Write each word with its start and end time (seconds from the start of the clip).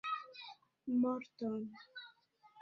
Morton! 1.01 1.57